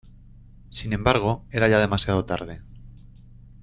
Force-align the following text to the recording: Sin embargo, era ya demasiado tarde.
Sin 0.71 0.93
embargo, 0.93 1.45
era 1.51 1.67
ya 1.67 1.77
demasiado 1.79 2.25
tarde. 2.25 2.63